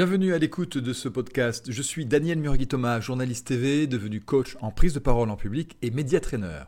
[0.00, 1.70] Bienvenue à l'écoute de ce podcast.
[1.70, 5.90] Je suis Daniel Murgui-Thomas, journaliste TV, devenu coach en prise de parole en public et
[5.90, 6.62] médiatrainer.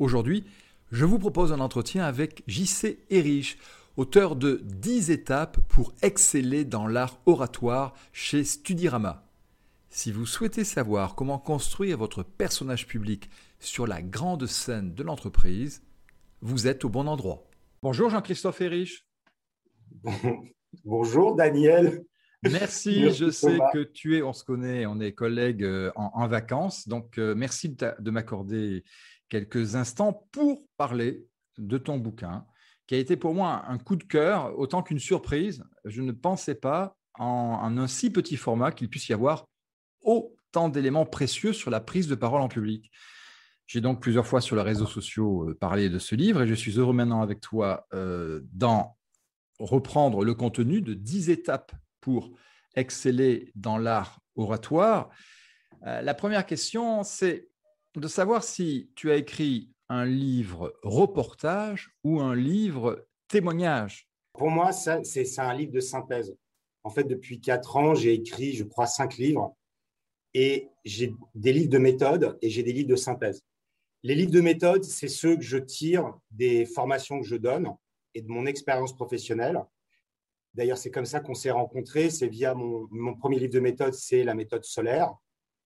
[0.00, 0.44] Aujourd'hui,
[0.90, 3.58] je vous propose un entretien avec JC Erich,
[3.96, 9.24] auteur de 10 étapes pour exceller dans l'art oratoire chez Studirama.
[9.88, 13.30] Si vous souhaitez savoir comment construire votre personnage public
[13.60, 15.84] sur la grande scène de l'entreprise,
[16.40, 17.44] vous êtes au bon endroit.
[17.84, 19.06] Bonjour Jean-Christophe Erich.
[20.84, 22.04] Bonjour Daniel.
[22.50, 26.88] Merci, je sais que tu es, on se connaît, on est collègues euh, en, vacances,
[26.88, 28.84] donc euh, merci de, m'accorder
[29.28, 31.26] quelques instants pour parler
[31.58, 32.44] de ton bouquin,
[32.86, 35.64] qui a été pour moi un coup de cœur, autant qu'une surprise.
[35.84, 39.46] Je ne pensais pas en, un si petit format qu'il puisse y avoir
[40.02, 42.90] autant d'éléments précieux sur la prise de parole en public.
[43.66, 46.54] J'ai donc plusieurs fois sur les réseaux sociaux euh, parlé de ce livre et je
[46.54, 47.86] suis heureux maintenant avec toi
[48.52, 48.96] d'en
[49.58, 51.72] reprendre le contenu de 10 étapes
[52.04, 52.30] pour
[52.76, 55.08] exceller dans l'art oratoire.
[55.86, 57.48] Euh, la première question, c'est
[57.96, 64.06] de savoir si tu as écrit un livre reportage ou un livre témoignage.
[64.34, 66.36] Pour moi, c'est un livre de synthèse.
[66.82, 69.56] En fait, depuis quatre ans, j'ai écrit, je crois, cinq livres.
[70.34, 73.40] Et j'ai des livres de méthode et j'ai des livres de synthèse.
[74.02, 77.74] Les livres de méthode, c'est ceux que je tire des formations que je donne
[78.12, 79.64] et de mon expérience professionnelle.
[80.54, 82.10] D'ailleurs, c'est comme ça qu'on s'est rencontrés.
[82.10, 85.14] C'est via mon, premier livre de méthode, c'est la méthode solaire,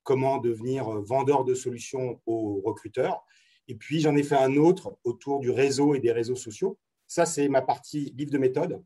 [0.02, 3.24] comment devenir vendeur de solutions aux recruteurs.
[3.68, 6.78] Et puis, j'en ai fait un autre autour du réseau et des réseaux sociaux.
[7.06, 8.82] Ça, c'est ma partie livre de méthode.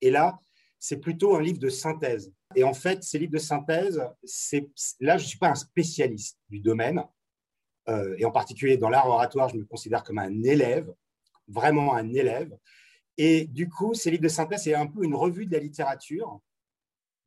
[0.00, 0.40] Et là,
[0.78, 2.32] c'est plutôt un livre de synthèse.
[2.56, 3.98] Et en fait, ces livres de synthèse,
[5.00, 7.04] là, je ne suis pas un spécialiste du domaine.
[7.88, 10.92] Euh, et en particulier dans l'art oratoire, je me considère comme un élève,
[11.46, 12.56] vraiment un élève.
[13.22, 16.40] Et du coup, ces livres de synthèse, c'est un peu une revue de la littérature,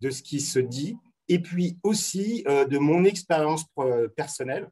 [0.02, 3.66] de ce qui se dit, et puis aussi euh, de mon expérience
[4.16, 4.68] personnelle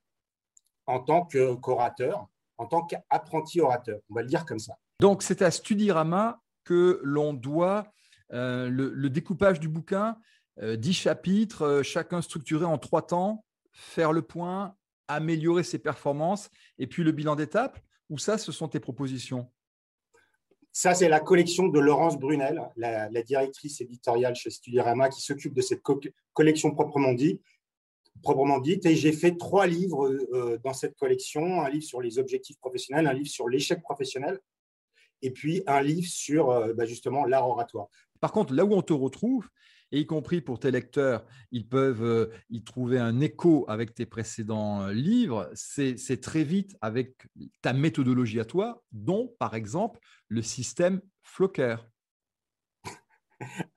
[0.88, 1.30] en tant
[1.62, 2.28] qu'orateur,
[2.58, 4.00] en tant qu'apprenti orateur.
[4.10, 4.74] On va le dire comme ça.
[5.00, 7.94] Donc, c'est à Studirama que l'on doit
[8.34, 10.18] euh, le, découpage du bouquin,
[10.60, 14.76] euh, dix chapitres, chacun structuré en trois temps, faire le point,
[15.08, 16.50] améliorer ses performances,
[16.80, 19.52] et puis le bilan d'étape, ou ça, ce sont tes propositions?
[20.74, 25.62] Ça, c'est la collection de Laurence Brunel, la, directrice éditoriale chez Studirama, qui s'occupe de
[25.62, 25.82] cette
[26.34, 27.42] collection proprement, dit,
[28.24, 28.86] proprement dite.
[28.86, 33.08] Et j'ai fait trois livres euh, dans cette collection, un livre sur les objectifs professionnels,
[33.08, 34.40] un livre sur l'échec professionnel,
[35.22, 37.88] et puis un livre sur euh, bah, justement l'art oratoire.
[38.22, 39.50] Par contre, là où on te retrouve,
[39.92, 44.06] et y compris pour tes lecteurs, ils peuvent euh, y trouver un écho avec tes
[44.06, 45.50] précédents euh, livres.
[45.54, 47.16] C'est très vite avec
[47.62, 51.78] ta méthodologie à toi, dont par exemple le système Flocker.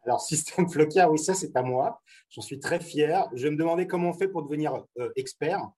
[0.04, 2.00] Alors, système Flocker, oui, ça c'est à moi.
[2.28, 3.28] J'en suis très fier.
[3.34, 5.68] Je me demandais comment on fait pour devenir euh, expert.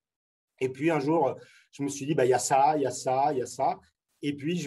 [0.61, 1.37] Et puis un jour,
[1.71, 3.43] je me suis dit, bah, il y a ça, il y a ça, il y
[3.43, 3.79] a ça.
[4.23, 4.67] Et puis,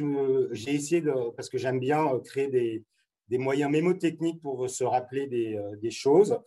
[0.52, 2.86] j'ai essayé de, parce que j'aime bien créer des,
[3.30, 6.40] des moyens mémotechniques pour se rappeler des, euh, choses.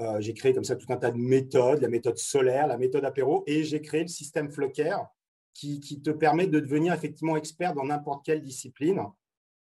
[0.00, 3.04] Euh, j'ai créé comme ça tout un tas de méthodes, la méthode solaire, la méthode
[3.04, 4.96] apéro, et j'ai créé le système Flocker
[5.54, 9.00] qui, te permet de devenir effectivement expert dans n'importe quelle discipline.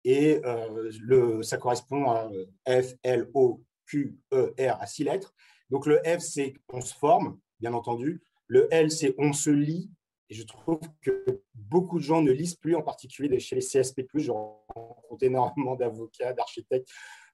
[0.05, 2.29] Et euh, le, ça correspond à
[2.69, 5.35] F, L, O, Q, E, R, à six lettres.
[5.71, 8.23] Donc le F, c'est on se forme, bien entendu.
[8.49, 9.91] Le L, c'est on se lit.
[10.31, 14.07] Et je trouve que beaucoup de gens ne lisent plus, en particulier chez les CSP+.
[14.15, 16.89] Je rencontre énormément d'avocats, d'architectes,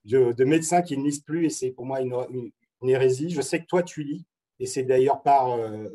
[0.04, 2.14] de, médecins qui ne lisent plus, et c'est pour moi une,
[2.86, 3.30] hérésie.
[3.30, 4.26] Je sais que toi, tu lis,
[4.60, 5.88] et c'est d'ailleurs par euh,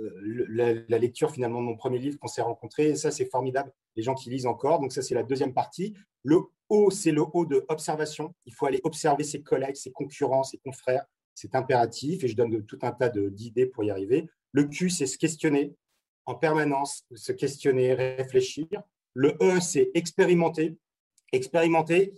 [0.50, 2.90] la, lecture finalement de mon premier livre qu'on s'est rencontrés.
[2.90, 4.80] Et ça, c'est formidable, les gens qui lisent encore.
[4.80, 5.96] Donc ça, c'est la deuxième partie.
[6.24, 8.34] Le O, c'est le O de observation.
[8.46, 11.06] Il faut aller observer ses collègues, ses concurrents, ses confrères.
[11.36, 14.28] C'est impératif, et je donne tout un tas d'idées pour y arriver.
[14.52, 15.76] Le Q, c'est se questionner
[16.26, 18.68] en permanence, se questionner, réfléchir.
[19.14, 20.78] Le E, c'est expérimenter.
[21.32, 22.14] Expérimenter,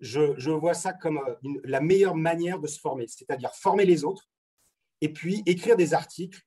[0.00, 4.28] je, vois ça comme euh, la meilleure manière de se former, c'est-à-dire former les autres
[5.00, 6.40] et puis écrire des articles,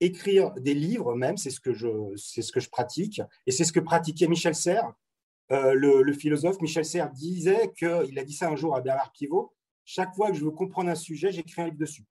[0.00, 3.72] écrire des livres même, c'est ce, que je, ce que je pratique et c'est ce
[3.72, 4.92] que pratiquait Michel Serres.
[5.52, 9.54] Euh, le, philosophe Michel Serres disait qu'il a dit ça un jour à Bernard Pivot
[9.84, 12.04] chaque fois que je veux comprendre un sujet, j'écris un livre dessus.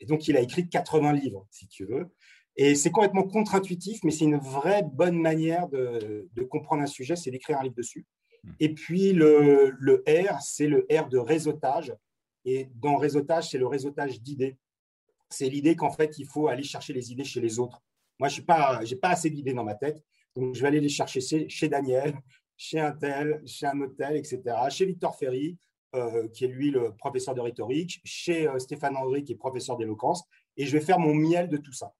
[0.00, 2.08] Et donc, il a écrit 80 livres, si tu veux.
[2.56, 7.30] Et c'est complètement contre-intuitif, mais c'est une vraie bonne manière de, comprendre un sujet, c'est
[7.30, 8.06] d'écrire un livre dessus.
[8.44, 8.50] Hmm.
[8.60, 11.94] Et puis le, le R, c'est le R de réseautage.
[12.44, 14.56] Et dans réseautage, c'est le réseautage d'idées.
[15.28, 17.82] C'est l'idée qu'en fait, il faut aller chercher les idées chez les autres.
[18.18, 20.02] Moi, je n'ai pas, pas assez d'idées dans ma tête,
[20.34, 22.14] donc je vais aller les chercher chez, Daniel,
[22.56, 25.58] chez un tel, chez un hôtel, etc., chez Victor Ferry,
[26.32, 30.24] qui est lui le professeur de rhétorique, chez Stéphane André, qui est professeur d'éloquence,
[30.56, 31.92] et je vais faire mon miel de tout ça.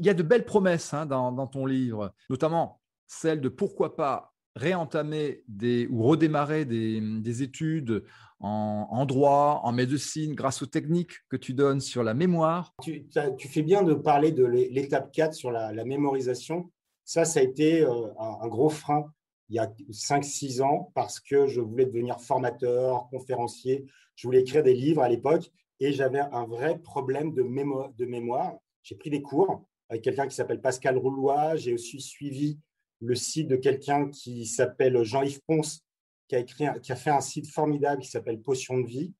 [0.00, 4.32] Il y a de belles promesses hein, dans, ton livre, notamment celle de pourquoi pas
[4.56, 5.44] réentamer
[5.90, 8.04] ou redémarrer des, études
[8.38, 12.74] en, droit, en médecine, grâce aux techniques que tu donnes sur la mémoire.
[12.82, 13.06] Tu,
[13.38, 16.70] fais bien de parler de l'étape 4 sur la, mémorisation.
[17.04, 19.12] Ça, ça a été euh, un, gros frein
[19.50, 23.84] il y a 5-6 ans parce que je voulais devenir formateur, conférencier.
[24.14, 25.50] Je voulais écrire des livres à l'époque
[25.80, 28.56] et j'avais un vrai problème de mémoire.
[28.82, 31.56] J'ai pris des cours avec quelqu'un qui s'appelle Pascal Roulois.
[31.56, 32.58] J'ai aussi suivi
[33.00, 35.84] le site de quelqu'un qui s'appelle Jean-Yves Ponce,
[36.28, 39.12] qui a, écrit, qui a fait un site formidable qui s'appelle Potion de vie.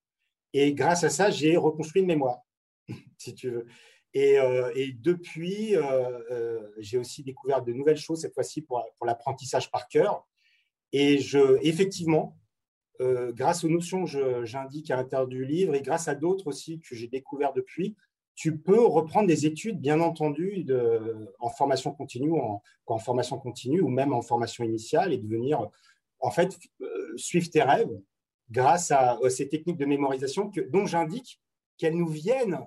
[0.52, 2.40] Et grâce à ça, j'ai reconstruit une mémoire,
[3.18, 3.66] si tu veux.
[4.14, 5.82] Et, euh, depuis, euh,
[6.30, 10.26] euh, j'ai aussi découvert de nouvelles choses, cette fois-ci pour, pour l'apprentissage par cœur.
[10.92, 12.36] Et je, effectivement,
[13.30, 16.94] grâce aux notions que j'indique à l'intérieur du livre et grâce à d'autres aussi que
[16.94, 17.96] j'ai découvert depuis,
[18.40, 20.66] tu peux reprendre des études, bien entendu,
[21.40, 22.32] en formation continue,
[22.86, 25.68] en, formation continue ou même en formation initiale et devenir,
[26.20, 28.00] en fait, euh, suivre tes rêves
[28.50, 31.38] grâce à, ces techniques de mémorisation dont j'indique
[31.76, 32.60] qu'elles nous viennent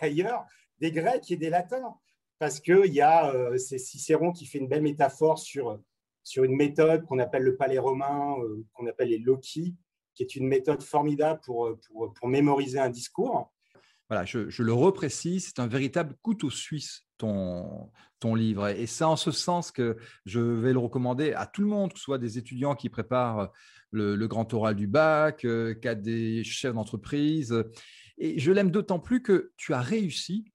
[0.00, 0.46] d'ailleurs
[0.78, 1.94] des Grecs et des Latins.
[2.38, 5.78] Parce qu'il y a, euh, Cicéron qui fait une belle métaphore sur,
[6.24, 9.76] sur une méthode qu'on appelle le palais romain, euh, qu'on appelle les loci,
[10.14, 13.52] qui est une méthode formidable pour, pour, pour mémoriser un discours
[14.10, 18.66] voilà, je, le reprécise, c'est un véritable couteau suisse, ton, ton livre.
[18.66, 19.96] Et c'est en ce sens que
[20.26, 23.52] je vais le recommander à tout le monde, que ce soit des étudiants qui préparent
[23.92, 27.64] le, grand oral du bac, euh, qu'à des chefs d'entreprise.
[28.18, 30.50] Et je l'aime d'autant plus que tu as réussi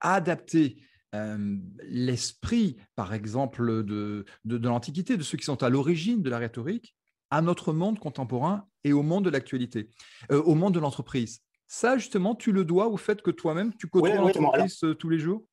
[0.00, 0.82] à adapter
[1.14, 6.36] euh, l'esprit, par exemple, de, de, l'Antiquité, de ceux qui sont à l'origine de la
[6.36, 6.94] rhétorique,
[7.30, 9.88] à notre monde contemporain et au monde de l'actualité,
[10.30, 11.40] euh, au monde de l'entreprise.
[11.70, 15.18] Ça, justement, tu le dois au fait que toi-même, tu côtoies l'entreprise euh, tous les
[15.18, 15.44] jours?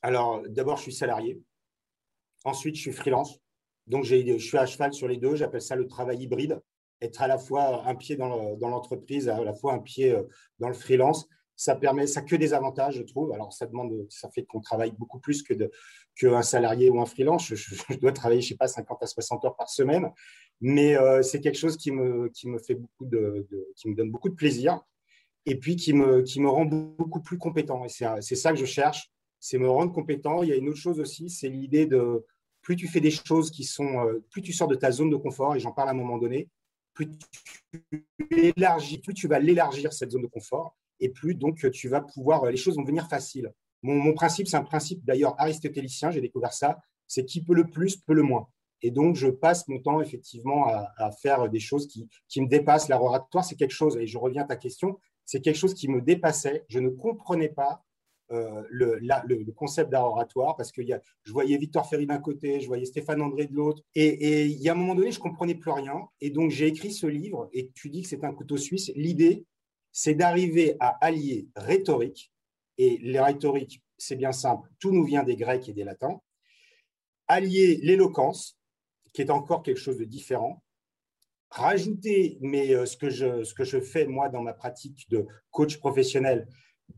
[0.00, 1.38] Alors, d'abord, je suis salarié.
[2.44, 3.38] Ensuite, je suis freelance.
[3.86, 5.34] Donc, je suis à cheval sur les deux.
[5.34, 6.60] J'appelle ça le travail hybride.
[7.02, 10.22] Être à la fois un pied dans l'entreprise, à la fois un pied euh,
[10.58, 11.28] dans le freelance.
[11.60, 13.32] Ça permet, ça que des avantages, je trouve.
[13.32, 15.54] Alors, ça demande, ça fait qu'on travaille beaucoup plus que
[16.14, 17.52] qu'un salarié ou un freelance.
[17.52, 20.10] Je, dois travailler, je sais pas, 50 à 60 heures par semaine
[20.60, 23.46] mais euh, c'est quelque chose qui me, qui me fait beaucoup de,
[23.76, 24.80] qui me donne beaucoup de plaisir
[25.46, 27.84] et puis qui me, qui me rend beaucoup plus compétent.
[27.84, 30.42] Et c'est ça que je cherche, c'est me rendre compétent.
[30.42, 32.24] Il y a une autre chose aussi, c'est l'idée de
[32.60, 35.16] plus tu fais des choses qui sont, euh, plus tu sors de ta zone de
[35.16, 36.48] confort, et j'en parle à un moment donné,
[36.92, 37.08] plus
[37.88, 42.00] tu élargis, plus tu vas l'élargir cette zone de confort, et plus donc tu vas
[42.00, 43.52] pouvoir, les choses vont devenir faciles.
[43.82, 47.96] Mon, principe, c'est un principe d'ailleurs aristotélicien, j'ai découvert ça, c'est qui peut le plus,
[47.96, 48.48] peut le moins.
[48.82, 52.88] Et donc, je passe mon temps effectivement à, faire des choses qui, qui me dépassent.
[52.88, 55.88] L'art oratoire, c'est quelque chose, et je reviens à ta question, c'est quelque chose qui
[55.88, 56.64] me dépassait.
[56.68, 57.84] Je ne comprenais pas
[58.30, 62.18] euh, le, le, concept d'art oratoire parce que y a, je voyais Victor Ferry d'un
[62.18, 63.82] côté, je voyais Stéphane André de l'autre.
[63.94, 66.02] Et, il y a un moment donné, je comprenais plus rien.
[66.20, 68.92] Et donc, j'ai écrit ce livre et tu dis que c'est un couteau suisse.
[68.94, 69.46] L'idée,
[70.00, 72.32] c'est d'arriver à allier rhétorique.
[72.76, 76.20] Et les rhétoriques, c'est bien simple, tout nous vient des Grecs et des Latins.
[77.26, 78.56] Allier l'éloquence,
[79.12, 80.62] qui est encore quelque chose de différent.
[81.50, 85.26] Rajouter, mais euh, ce que, je, ce que je fais moi dans ma pratique de
[85.50, 86.46] coach professionnel,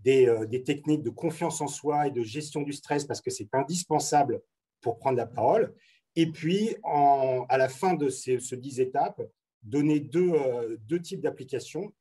[0.02, 3.30] des, euh, des techniques de confiance en soi et de gestion du stress parce que
[3.30, 4.42] c'est indispensable
[4.83, 5.75] pour prendre la parole.
[6.16, 9.23] Et puis, à la fin de ces, ces 10 étapes,
[9.62, 11.95] donner deux, euh, deux types d'applications.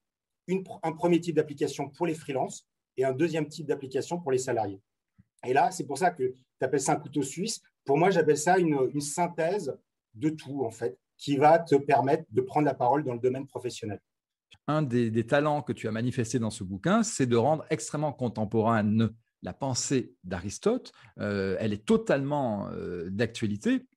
[0.84, 4.82] Un premier type d'application pour les freelances et un deuxième type d'application pour les salariés.
[5.46, 7.62] Et là, c'est pour ça que tu appelles ça un couteau suisse.
[7.86, 9.78] Pour moi, j'appelle ça une, synthèse
[10.14, 13.48] de tout, en fait, qui va te permettre de prendre la parole dans le domaine
[13.48, 14.00] professionnel.
[14.68, 19.10] Un des, talents que tu as manifesté dans ce bouquin, c'est de rendre extrêmement contemporaine
[19.42, 20.92] la pensée d'Aristote.
[21.20, 23.88] Euh, elle est totalement euh, d'actualité,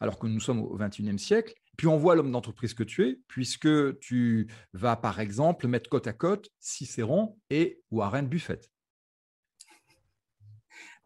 [0.00, 1.54] alors que nous sommes au XXIe siècle.
[1.80, 6.06] Puis on voit l'homme d'entreprise que tu es, puisque tu vas par exemple mettre côte
[6.06, 8.70] à côte Cicéron et Warren Buffett.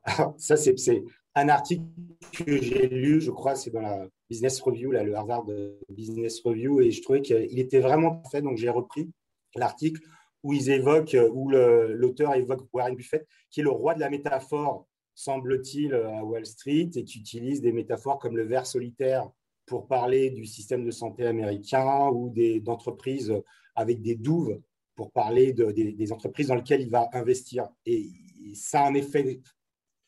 [0.02, 1.04] Alors, ça, c'est
[1.36, 1.84] un article
[2.32, 5.46] que j'ai lu, je crois, c'est dans la Business Review, là, le Harvard
[5.90, 8.42] Business Review, et je trouvais qu'il était vraiment fait.
[8.42, 9.08] Donc, j'ai repris
[9.54, 10.02] l'article
[10.42, 14.88] où ils évoquent, où l'auteur évoque Warren Buffett, qui est le roi de la métaphore,
[15.14, 19.30] semble-t-il, à Wall Street, et qui utilise des métaphores comme le ver solitaire
[19.66, 23.32] pour parler du système de santé américain ou d'entreprises
[23.74, 24.60] avec des douves
[24.94, 27.68] pour parler de, des, des, entreprises dans lesquelles il va investir.
[27.86, 28.10] Et
[28.54, 29.40] ça a un effet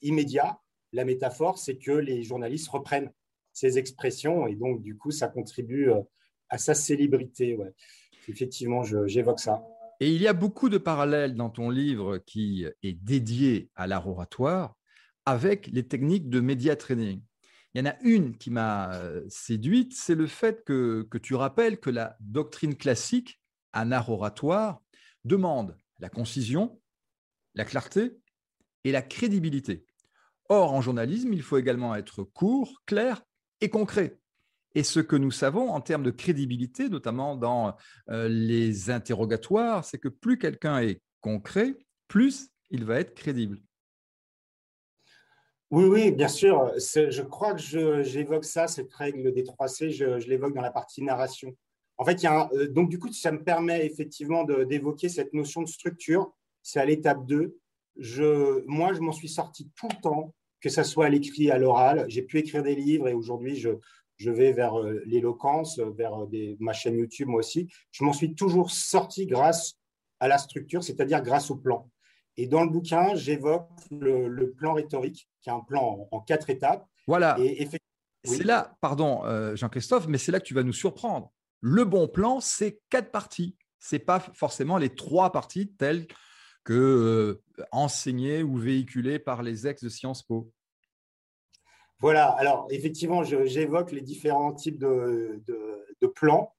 [0.02, 0.60] immédiat.
[0.92, 3.10] La métaphore, c'est que les journalistes reprennent
[3.52, 6.02] ces expressions et donc du coup ça contribue euh,
[6.48, 7.56] à sa célébrité.
[7.56, 7.72] Ouais.
[8.28, 9.64] Effectivement, j'évoque ça.
[9.98, 14.06] Et il y a beaucoup de parallèles dans ton livre qui est dédié à l'art
[14.06, 14.76] oratoire
[15.24, 17.22] avec les techniques de média training.
[17.74, 21.78] Il y en a une qui m'a euh, séduite, c'est le fait que, tu rappelles
[21.78, 23.40] que la doctrine classique,
[23.72, 24.80] un art oratoire,
[25.24, 26.80] demande la concision,
[27.54, 28.18] la clarté
[28.84, 29.84] et la crédibilité.
[30.48, 33.22] Or, en journalisme, il faut également être court, clair
[33.60, 34.20] et concret.
[34.74, 37.76] Et ce que nous savons en termes de crédibilité, notamment dans
[38.10, 41.76] euh, les interrogatoires, c'est que plus quelqu'un est concret,
[42.08, 43.58] plus il va être crédible.
[45.72, 46.72] Oui, oui, bien sûr.
[46.78, 51.56] Je crois que j'évoque ça, cette règle des 3C, je, l'évoque dans la partie narration.
[51.98, 55.32] En fait, il y a euh, donc du coup, ça me permet effectivement d'évoquer cette
[55.32, 56.32] notion de structure.
[56.62, 57.58] C'est à l'étape 2.
[57.96, 61.58] Je, moi, je m'en suis sorti tout le temps, que ce soit à l'écrit, à
[61.58, 62.04] l'oral.
[62.08, 66.74] J'ai pu écrire des livres et aujourd'hui, je, vais vers euh, l'éloquence, vers euh, ma
[66.74, 67.68] chaîne YouTube, moi aussi.
[67.90, 69.74] Je m'en suis toujours sorti grâce
[70.20, 71.90] à la structure, c'est-à-dire grâce au plan.
[72.36, 76.86] Et dans le bouquin, j'évoque le, plan rhétorique, qui est un plan en, quatre étapes.
[77.06, 77.36] Voilà.
[77.38, 77.68] Et
[78.24, 81.32] C'est là, pardon euh, Jean-Christophe, mais c'est là que tu vas nous surprendre.
[81.60, 83.56] Le bon plan, c'est quatre parties.
[83.78, 86.06] Ce n'est pas forcément les trois parties telles
[86.64, 87.40] que
[87.70, 90.50] enseignées ou véhiculées par les ex de Sciences Po.
[92.00, 95.40] Voilà, alors effectivement, j'évoque les différents types de,
[96.14, 96.54] plans,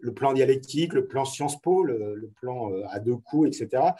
[0.00, 3.90] le plan dialectique, le plan Sciences Po, le, plan euh, à deux coups, etc., euh,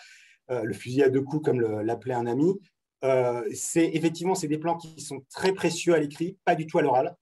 [0.49, 2.61] le fusil à deux coups, comme l'appelait un ami.
[3.05, 6.79] Euh, c'est effectivement, c'est des plans qui sont très précieux à l'écrit, pas du tout
[6.79, 7.17] à l'oral.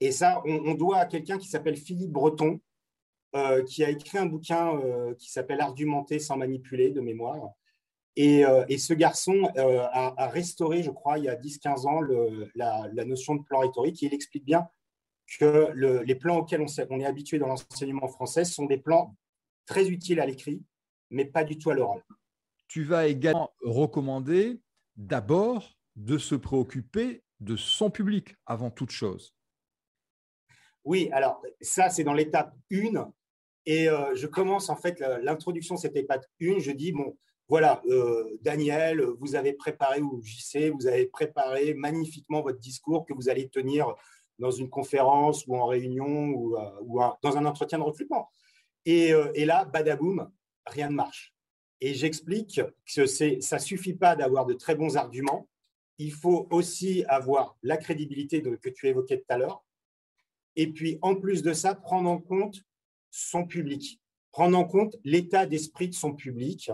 [0.00, 2.60] Et ça, on, doit à quelqu'un qui s'appelle Philippe Breton,
[3.66, 4.80] qui a écrit un bouquin
[5.18, 7.54] qui s'appelle Argumenter sans manipuler de mémoire,
[8.18, 12.00] euh, et, ce garçon euh, a, restauré, je crois, il y a 10-15 ans,
[12.54, 14.02] la, notion de plan rhétorique.
[14.02, 14.68] Et il explique bien
[15.38, 15.72] que
[16.04, 19.16] les plans auxquels on, on est habitué dans l'enseignement français sont des plans
[19.66, 20.62] très utiles à l'écrit,
[21.10, 22.02] mais pas du tout à l'oral.
[22.72, 24.58] Tu vas également recommander
[24.96, 29.34] d'abord de se préoccuper de son public avant toute chose.
[30.82, 33.12] Oui, alors ça, c'est dans l'étape 1.
[33.66, 36.60] Et euh, je commence en fait l'introduction, cette étape 1.
[36.60, 42.40] Je dis, bon, voilà, euh, Daniel, vous avez préparé, ou JC, vous avez préparé magnifiquement
[42.40, 43.94] votre discours que vous allez tenir
[44.38, 48.30] dans une conférence ou en réunion ou, euh, dans un entretien de recrutement.
[48.88, 50.32] Euh, et, là, badaboum,
[50.64, 51.34] rien ne marche.
[51.84, 52.60] Et j'explique
[52.94, 55.48] que ça ne suffit pas d'avoir de très bons arguments.
[55.98, 59.64] Il faut aussi avoir la crédibilité que tu évoquais tout à l'heure.
[60.54, 62.62] Et puis, en plus de ça, prendre en compte
[63.10, 66.70] son public, prendre en compte l'état d'esprit de son public,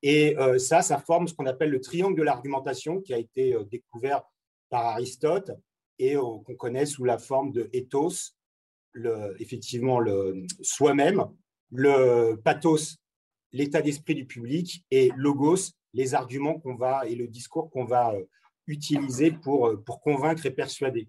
[0.00, 3.52] et euh, ça, ça forme ce qu'on appelle le triangle de l'argumentation qui a été
[3.52, 4.22] euh, découvert
[4.70, 5.50] par Aristote
[5.98, 8.32] et euh, qu'on connaît sous la forme de ethos,
[9.38, 11.26] effectivement le soi-même,
[11.70, 12.96] le pathos,
[13.52, 18.14] l'état d'esprit du public, et logos, les arguments qu'on va et le discours qu'on va
[18.66, 21.08] utiliser pour, pour convaincre et persuader.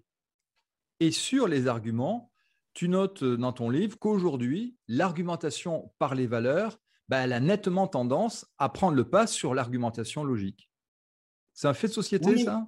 [1.00, 2.30] Et sur les arguments,
[2.74, 6.78] tu notes dans ton livre qu'aujourd'hui, l'argumentation par les valeurs
[7.08, 10.70] bah, elle a nettement tendance à prendre le pas sur l'argumentation logique.
[11.54, 12.66] C'est un fait de société, ça?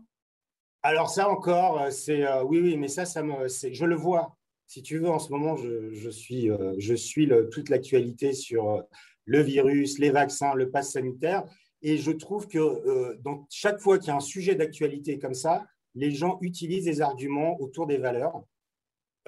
[0.82, 4.36] Alors ça encore, euh, c'est euh, oui, oui, mais ça, ça me, je le vois.
[4.66, 8.82] Si tu veux, en ce moment, je, suis, euh, je suis toute l'actualité sur
[9.24, 11.44] le virus, les vaccins, le pass sanitaire,
[11.82, 15.66] et je trouve que dans chaque fois qu'il y a un sujet d'actualité comme ça,
[15.94, 18.44] les gens utilisent des arguments autour des valeurs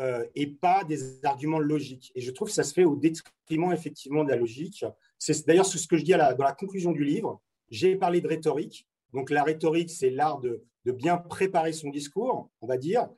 [0.00, 2.12] euh, et pas des arguments logiques.
[2.14, 4.84] Et je trouve que ça se fait au détriment effectivement de la logique.
[5.18, 7.40] C'est d'ailleurs ce que je dis dans la conclusion du livre.
[7.70, 8.86] J'ai parlé de rhétorique.
[9.12, 13.08] Donc la rhétorique, c'est l'art de, bien préparer son discours, on va dire,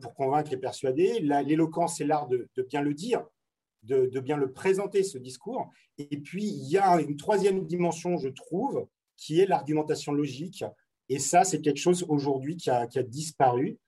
[0.00, 1.20] pour convaincre et persuader.
[1.20, 3.24] L'éloquence, c'est l'art de, bien le dire,
[3.82, 5.70] de, bien le présenter, ce discours.
[5.98, 10.64] Et puis, il y a une troisième dimension, je trouve, qui est l'argumentation logique.
[11.08, 13.78] Et ça, c'est quelque chose aujourd'hui qui a disparu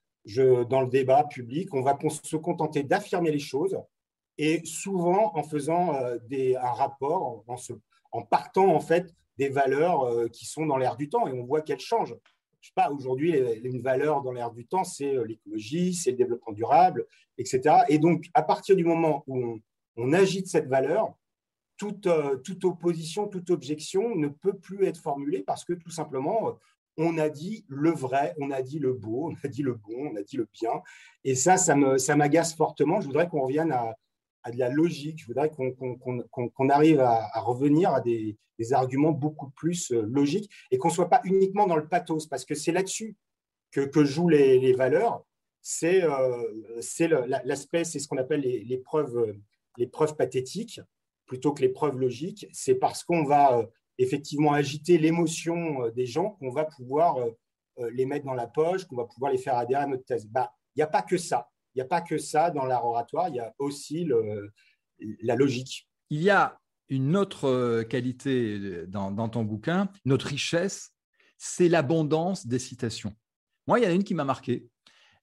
[0.68, 3.76] dans le débat public, on va se contenter d'affirmer les choses
[4.38, 6.18] et souvent en faisant euh,
[6.60, 7.44] un rapport,
[8.12, 11.44] en, partant en fait des valeurs euh, qui sont dans l'air du temps et on
[11.44, 12.16] voit qu'elles changent.
[12.60, 16.16] Je sais pas, aujourd'hui, une valeur dans l'air du temps, c'est euh, l'écologie, c'est le
[16.16, 17.06] développement durable,
[17.36, 17.78] etc.
[17.88, 19.60] Et donc, à partir du moment où on,
[19.96, 21.14] on agite cette valeur,
[21.76, 22.08] toute,
[22.44, 26.56] toute, opposition, toute objection ne peut plus être formulée parce que tout simplement,
[26.96, 30.12] on a dit le vrai, on a dit le beau, on a dit le bon,
[30.12, 30.82] on a dit le bien.
[31.24, 33.00] Et ça, ça m'agace fortement.
[33.00, 33.96] Je voudrais qu'on revienne à,
[34.50, 35.20] de la logique.
[35.20, 38.36] Je voudrais qu'on arrive à, revenir à des,
[38.70, 42.44] arguments beaucoup plus euh, logiques et qu'on ne soit pas uniquement dans le pathos, parce
[42.44, 43.16] que c'est là-dessus
[43.72, 45.24] que, jouent les, valeurs.
[45.62, 46.02] c'est
[47.44, 49.34] l'aspect, c'est ce qu'on appelle les, les, preuves,
[49.76, 50.80] les preuves pathétiques
[51.26, 52.46] plutôt que les preuves logiques.
[52.52, 53.66] C'est parce qu'on va
[53.98, 57.16] effectivement agiter l'émotion des gens qu'on va pouvoir
[57.92, 60.26] les mettre dans la poche, qu'on va pouvoir les faire adhérer à notre thèse.
[60.26, 61.48] Bah, il n'y a pas que ça.
[61.74, 64.08] Il n'y a pas que ça dans l'art oratoire, il y a aussi
[65.22, 65.88] la logique.
[66.10, 70.92] Il y a une autre euh, qualité dans, ton bouquin, notre richesse,
[71.38, 73.14] c'est l'abondance des citations.
[73.66, 74.68] Moi, il y en a une qui m'a marqué.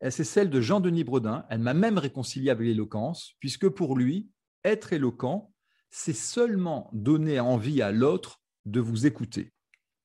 [0.10, 1.46] C'est celle de Jean-Denis Bredin.
[1.50, 4.30] Elle m'a même réconcilié avec l'éloquence, puisque pour lui,
[4.64, 5.54] être éloquent,
[5.90, 9.52] c'est seulement donner envie à l'autre de vous écouter.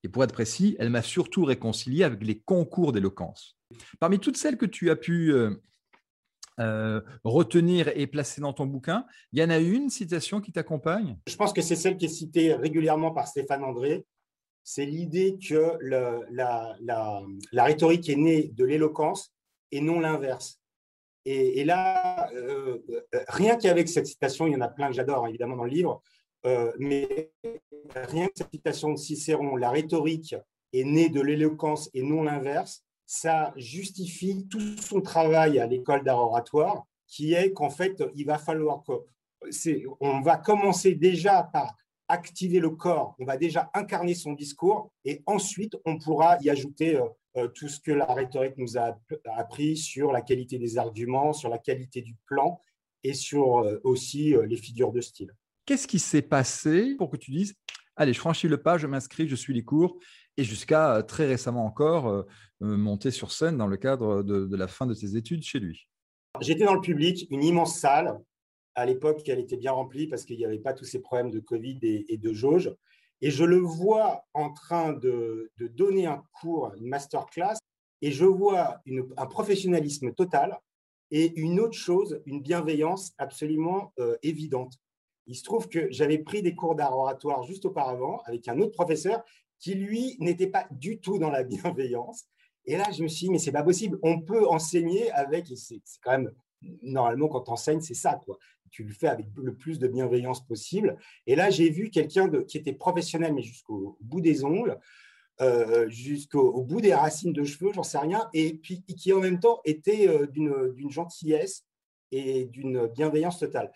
[0.02, 3.58] Et pour être précis, elle m'a surtout réconcilié avec les concours d'éloquence.
[3.98, 5.50] Parmi toutes celles que tu as pu euh,
[6.60, 9.06] euh, retenir et placer dans ton bouquin.
[9.32, 11.18] Il y en a une citation qui t'accompagne?
[11.26, 14.04] Je pense que c'est celle qui est citée régulièrement par Stéphane André.
[14.62, 15.76] C'est l'idée que
[16.30, 19.34] la, rhétorique est née de l'éloquence
[19.72, 20.60] et non l'inverse.
[21.26, 22.78] Et, là, euh,
[23.28, 25.70] rien qu'avec cette citation, il y en a plein que j'adore hein, évidemment dans le
[25.70, 26.02] livre,
[26.44, 27.32] euh, mais
[27.94, 30.34] rien que cette citation de Cicéron, la rhétorique
[30.74, 36.18] est née de l'éloquence et non l'inverse, ça justifie tout son travail à l'école d'art
[36.18, 38.92] oratoire, qui est qu'en fait, il va falloir que.
[40.00, 41.76] On va commencer déjà par
[42.08, 46.96] activer le corps, on va déjà incarner son discours, et ensuite, on pourra y ajouter
[46.96, 47.08] euh, euh,
[47.54, 48.98] tout ce que la rhétorique nous a
[49.36, 52.60] appris sur la qualité des arguments, sur la qualité du plan,
[53.02, 55.34] et sur euh, aussi les figures de style.
[55.66, 57.54] Qu'est-ce qui s'est passé pour que tu dises,
[57.96, 59.98] allez, je franchis le pas, je m'inscris, je suis les cours,
[60.36, 62.26] et jusqu'à très récemment encore
[62.60, 65.88] monter sur scène dans le cadre de, la fin de ses études chez lui?
[66.40, 68.18] J'étais dans le public, une immense salle.
[68.74, 71.38] À l'époque, elle était bien remplie parce qu'il n'y avait pas tous ces problèmes de
[71.40, 72.74] Covid et, de jauge.
[73.20, 77.58] Et je le vois en train de, donner un cours, une masterclass,
[78.02, 78.80] et je vois
[79.16, 80.58] un professionnalisme total
[81.10, 84.74] et une autre chose, une bienveillance absolument évidente.
[85.26, 88.72] Il se trouve que j'avais pris des cours d'art oratoire juste auparavant avec un autre
[88.72, 89.22] professeur
[89.58, 92.26] qui, lui, n'était pas du tout dans la bienveillance.
[92.66, 93.98] Et là, je me suis dit, mais c'est pas possible.
[94.02, 96.32] On peut enseigner avec, c'est quand même,
[96.82, 98.38] normalement, quand tu enseignes, c'est ça, quoi.
[98.70, 100.96] Tu le fais avec le plus de bienveillance possible.
[101.26, 104.78] Et là, j'ai vu quelqu'un qui était professionnel, mais jusqu'au bout des ongles,
[105.40, 109.40] euh, jusqu'au bout des racines de cheveux, j'en sais rien, et puis qui en même
[109.40, 111.64] temps était euh, d'une gentillesse
[112.10, 113.72] et d'une bienveillance totale.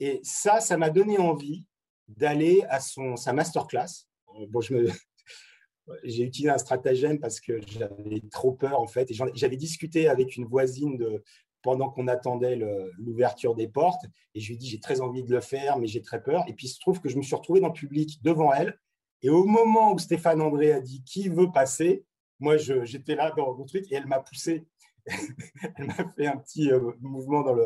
[0.00, 1.64] Et ça, ça m'a donné envie
[2.08, 4.06] d'aller à son, sa masterclass.
[4.48, 4.86] Bon, je me,
[6.04, 9.10] j'ai utilisé un stratagème parce que j'avais trop peur en fait.
[9.10, 11.22] Et j'avais discuté avec une voisine de,
[11.62, 12.56] pendant qu'on attendait
[12.98, 14.04] l'ouverture des portes.
[14.34, 16.44] Et je lui ai dit, j'ai très envie de le faire, mais j'ai très peur.
[16.48, 18.78] Et puis il se trouve que je me suis retrouvé dans le public devant elle.
[19.22, 22.04] Et au moment où Stéphane André a dit qui veut passer,
[22.38, 24.66] moi j'étais là dans mon truc et elle m'a poussé.
[25.76, 27.56] elle m'a fait un petit euh, mouvement dans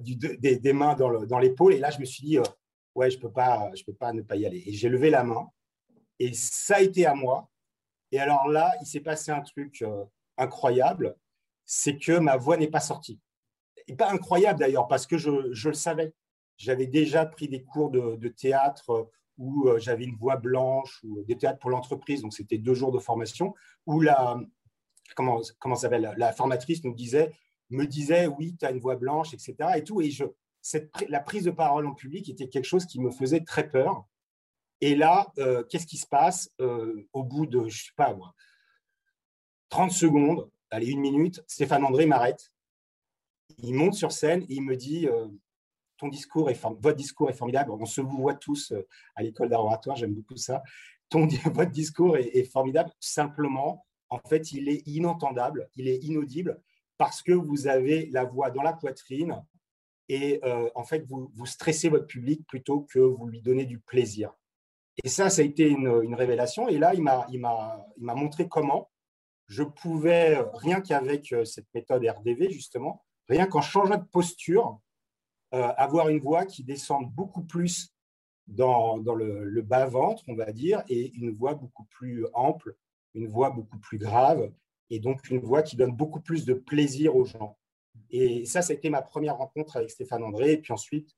[0.00, 1.74] des, mains dans l'épaule.
[1.74, 2.44] et là, je me suis dit, euh,
[2.94, 4.62] ouais, je ne peux, pas, je peux pas ne pas y aller.
[4.66, 5.48] Et j'ai levé la main.
[6.18, 7.48] Et ça a été à moi.
[8.10, 10.04] Et alors là, il s'est passé un truc euh,
[10.36, 11.16] incroyable,
[11.66, 13.20] c'est que ma voix n'est pas sortie.
[13.88, 15.30] Et pas incroyable d'ailleurs, parce que je,
[15.68, 16.14] le savais.
[16.56, 19.04] J'avais déjà pris des cours de, théâtre euh,
[19.36, 22.92] où euh, j'avais une voix blanche, ou des théâtres pour l'entreprise, donc c'était deux jours
[22.92, 24.40] de formation, où la,
[25.14, 27.32] comment, comment s'appelle, la formatrice nous disait,
[27.70, 29.54] me disait, oui, tu as une voix blanche, etc.
[29.76, 30.24] Et, tout, et je,
[31.08, 34.04] la prise de parole en public était quelque chose qui me faisait très peur.
[34.80, 38.34] Et là, euh, qu'est-ce qui se passe euh, au bout de, je sais pas moi,
[39.70, 42.50] 30 secondes, allez, une minute, Stéphane André m'arrête.
[43.58, 45.28] Il monte sur scène et il me dit euh,
[45.96, 47.70] ton discours est votre discours est formidable.
[47.70, 48.72] On se voit tous
[49.14, 50.62] à l'école d'art oratoire, j'aime beaucoup ça.
[51.08, 52.90] Ton, votre discours est, formidable.
[53.00, 56.60] Simplement, en fait, il est inentendable, il est inaudible
[56.98, 59.42] parce que vous avez la voix dans la poitrine
[60.08, 60.40] et
[60.74, 64.32] en fait, vous, vous stressez votre public plutôt que vous lui donnez du plaisir.
[65.04, 66.68] Et ça, ça a été une, révélation.
[66.68, 68.90] Et là, il m'a montré comment
[69.46, 74.80] je pouvais, rien qu'avec euh, cette méthode RDV, justement, rien qu'en changeant de posture,
[75.54, 77.94] euh, avoir une voix qui descende beaucoup plus
[78.46, 82.76] dans, le, bas-ventre, on va dire, et une voix beaucoup plus ample,
[83.14, 84.52] une voix beaucoup plus grave,
[84.90, 87.58] et donc une voix qui donne beaucoup plus de plaisir aux gens.
[88.10, 90.52] Et ça, ça a été ma première rencontre avec Stéphane André.
[90.52, 91.16] Et puis ensuite,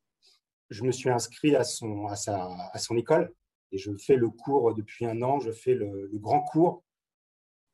[0.71, 3.35] je me suis inscrit à son, à sa, à son école
[3.73, 6.85] et je fais le cours depuis un an, je fais le, grand cours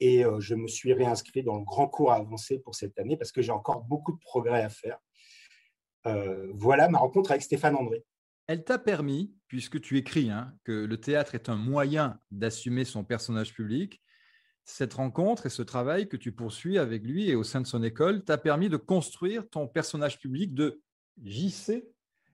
[0.05, 3.33] et euh, je me suis réinscrit dans le grand cours avancé pour cette année parce
[3.33, 4.99] que j'ai encore beaucoup de progrès à faire.
[6.07, 8.05] Euh, voilà ma rencontre avec Stéphane André.
[8.47, 13.03] Elle t'a permis, puisque tu écris hein, que le théâtre est un moyen d'assumer son
[13.03, 14.03] personnage public,
[14.67, 17.83] cette rencontre et ce travail que tu poursuis avec lui et au sein de son
[17.83, 20.83] école t'a permis de construire ton personnage public de
[21.23, 21.87] JC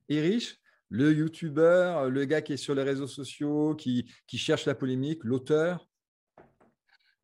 [0.08, 4.74] Erich, le youtubeur, le gars qui est sur les réseaux sociaux, qui, qui cherche la
[4.74, 5.88] polémique, l'auteur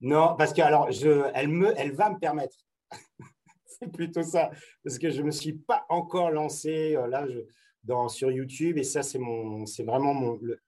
[0.00, 2.56] Non, parce que alors, je, elle, me, elle va me permettre.
[3.66, 4.50] C'est plutôt ça,
[4.84, 7.26] parce que je ne me suis pas encore lancé euh, là
[7.84, 10.58] dans, sur YouTube et ça, c'est vraiment mon, le,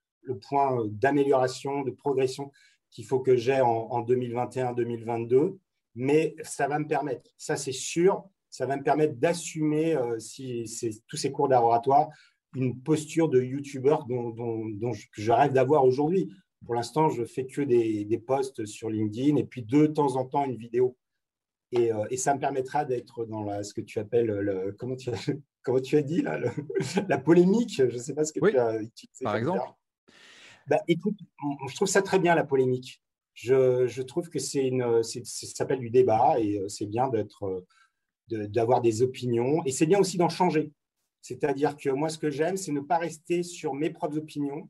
[0.46, 2.52] point d'amélioration, de progression
[2.90, 5.56] qu'il faut que j'ai en, 2021-2022,
[5.94, 10.66] mais ça va me permettre, ça c'est sûr, ça va me permettre d'assumer euh, si,
[11.06, 12.08] tous ces cours d'art oratoire,
[12.54, 16.30] une posture de youtubeur dont, dont, je, rêve d'avoir aujourd'hui.
[16.64, 20.24] Pour l'instant, je fais que des, des, posts sur LinkedIn et puis de temps en
[20.24, 20.96] temps une vidéo.
[21.72, 24.96] Et, euh, et ça me permettra d'être dans la, ce que tu appelles, le, comment,
[24.96, 25.10] tu,
[25.62, 26.38] comment tu as dit, là,
[27.08, 27.76] la polémique.
[27.76, 29.24] Je ne sais pas ce que tu as utilisé.
[29.24, 29.72] Par exemple
[30.68, 31.18] bah, écoute,
[31.68, 33.02] je trouve ça très bien la polémique.
[33.32, 38.46] Je, trouve que c'est une, ça s'appelle du débat et euh, c'est bien d'être, euh,
[38.48, 40.72] d'avoir des opinions et c'est bien aussi d'en changer.
[41.22, 44.68] C'est-à-dire que moi, ce que j'aime, c'est ne pas rester sur mes propres opinions.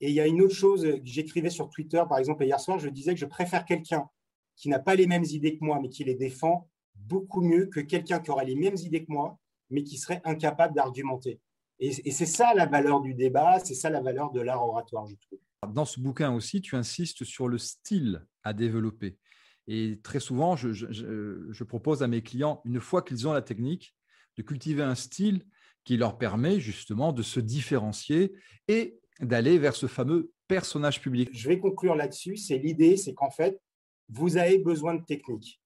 [0.00, 2.78] Et il y a une autre chose que j'écrivais sur Twitter, par exemple, hier soir,
[2.78, 4.08] je disais que je préfère quelqu'un
[4.56, 7.80] qui n'a pas les mêmes idées que moi, mais qui les défend beaucoup mieux que
[7.80, 9.38] quelqu'un qui aurait les mêmes idées que moi,
[9.70, 11.40] mais qui serait incapable d'argumenter.
[11.78, 15.14] Et, c'est ça la valeur du débat, c'est ça la valeur de l'art oratoire, je
[15.16, 15.38] trouve.
[15.72, 19.18] Dans ce bouquin aussi, tu insistes sur le style à développer.
[19.66, 23.94] Et très souvent, je, propose à mes clients, une fois qu'ils ont la technique,
[24.36, 25.44] de cultiver un style
[25.84, 28.32] qui leur permet justement de se différencier
[28.68, 31.30] et d'aller vers ce fameux personnage public.
[31.32, 32.36] Je vais conclure là-dessus.
[32.36, 33.60] C'est l'idée, c'est qu'en fait,
[34.08, 35.60] vous avez besoin de technique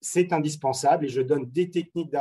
[0.00, 2.14] c'est indispensable et je donne des techniques,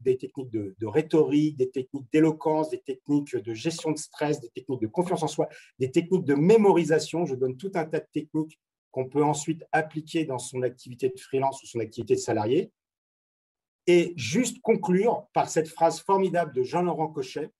[0.00, 4.80] des techniques de, rhétorique, des techniques d'éloquence, des techniques de gestion de stress, des techniques
[4.80, 5.48] de confiance en soi,
[5.78, 7.24] des techniques de mémorisation.
[7.24, 8.58] Je donne tout un tas de techniques
[8.90, 12.72] qu'on peut ensuite appliquer dans son activité de freelance ou son activité de salarié.
[13.86, 17.50] Et juste conclure par cette phrase formidable de Jean-Laurent Cochet,